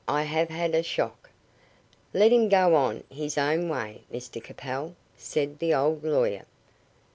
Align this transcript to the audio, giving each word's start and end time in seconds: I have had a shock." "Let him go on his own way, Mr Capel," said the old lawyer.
I 0.07 0.23
have 0.23 0.49
had 0.49 0.73
a 0.73 0.81
shock." 0.81 1.29
"Let 2.11 2.33
him 2.33 2.49
go 2.49 2.73
on 2.73 3.03
his 3.11 3.37
own 3.37 3.69
way, 3.69 4.01
Mr 4.11 4.43
Capel," 4.43 4.95
said 5.15 5.59
the 5.59 5.75
old 5.75 6.03
lawyer. 6.03 6.45